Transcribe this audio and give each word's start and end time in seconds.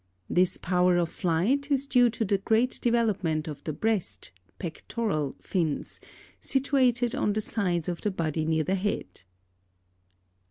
This 0.27 0.57
power 0.57 0.97
of 0.97 1.09
flight 1.09 1.69
is 1.69 1.85
due 1.85 2.09
to 2.09 2.25
the 2.25 2.39
great 2.39 2.81
development 2.81 3.47
of 3.47 3.63
the 3.65 3.71
breast 3.71 4.31
(pectoral) 4.57 5.35
fins, 5.39 5.99
situated 6.39 7.13
on 7.13 7.33
the 7.33 7.39
sides 7.41 7.87
of 7.87 8.01
the 8.01 8.09
body 8.09 8.43
near 8.47 8.63
the 8.63 8.73
head. 8.73 9.21